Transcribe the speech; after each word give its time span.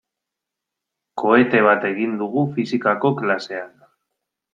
Kohete 1.23 1.61
bat 1.67 1.85
egin 1.89 2.15
dugu 2.21 2.45
fisikako 2.55 3.13
klasean. 3.21 3.69